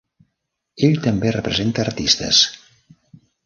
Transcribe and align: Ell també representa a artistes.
Ell 0.87 0.97
també 1.03 1.35
representa 1.37 1.85
a 1.85 1.87
artistes. 1.91 2.43